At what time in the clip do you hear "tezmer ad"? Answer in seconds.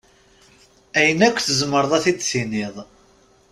1.41-2.01